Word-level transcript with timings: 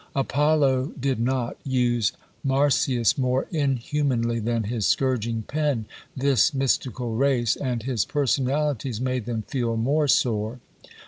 Apollo 0.15 0.93
did 0.99 1.19
not 1.19 1.57
use 1.63 2.11
Marsyas 2.43 3.19
more 3.19 3.45
inhumanly 3.51 4.39
than 4.39 4.63
his 4.63 4.87
scourging 4.87 5.43
pen 5.43 5.85
this 6.17 6.55
mystical 6.55 7.13
race, 7.15 7.55
and 7.55 7.83
his 7.83 8.03
personalities 8.03 8.99
made 8.99 9.25
them 9.25 9.43
feel 9.43 9.77
more 9.77 10.07
sore. 10.07 10.59